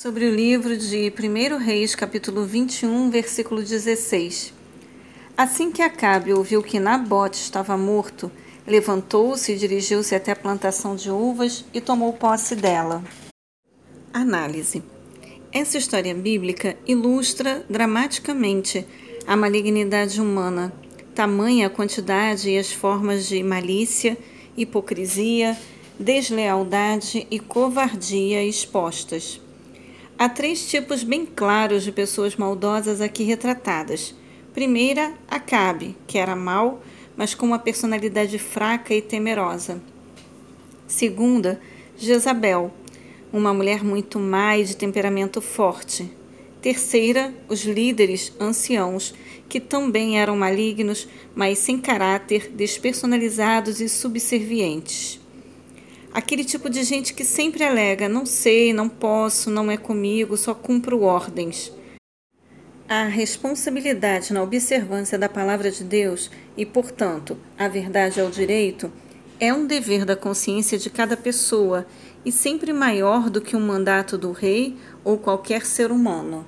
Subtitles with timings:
[0.00, 4.54] Sobre o livro de 1 Reis, capítulo 21, versículo 16.
[5.36, 8.30] Assim que Acabe ouviu que Nabote estava morto,
[8.64, 13.02] levantou-se e dirigiu-se até a plantação de uvas e tomou posse dela.
[14.12, 14.84] Análise.
[15.50, 18.86] Essa história bíblica ilustra dramaticamente
[19.26, 20.72] a malignidade humana,
[21.12, 24.16] tamanha a quantidade e as formas de malícia,
[24.56, 25.58] hipocrisia,
[25.98, 29.40] deslealdade e covardia expostas.
[30.20, 34.12] Há três tipos bem claros de pessoas maldosas aqui retratadas.
[34.52, 36.82] Primeira, Acabe, que era mau,
[37.16, 39.80] mas com uma personalidade fraca e temerosa.
[40.88, 41.60] Segunda,
[41.96, 42.74] Jezabel,
[43.32, 46.10] uma mulher muito má e de temperamento forte.
[46.60, 49.14] Terceira, os líderes anciãos,
[49.48, 55.20] que também eram malignos, mas sem caráter, despersonalizados e subservientes.
[56.12, 60.54] Aquele tipo de gente que sempre alega: não sei, não posso, não é comigo, só
[60.54, 61.72] cumpro ordens.
[62.88, 68.90] A responsabilidade na observância da palavra de Deus e, portanto, a verdade ao direito
[69.38, 71.86] é um dever da consciência de cada pessoa
[72.24, 76.46] e sempre maior do que um mandato do rei ou qualquer ser humano.